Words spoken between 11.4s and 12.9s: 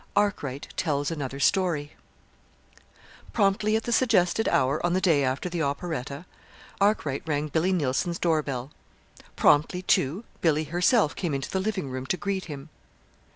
the living room to greet him.